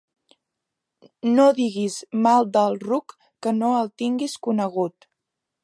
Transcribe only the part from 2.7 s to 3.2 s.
ruc